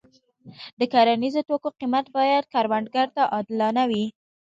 د 0.79 0.81
کرنیزو 0.93 1.41
توکو 1.47 1.69
قیمت 1.79 2.05
باید 2.17 2.45
کروندګر 2.53 3.07
ته 3.15 3.23
عادلانه 3.33 3.83
وي. 3.91 4.05